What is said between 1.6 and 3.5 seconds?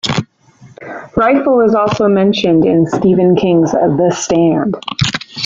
is also mentioned in Stephen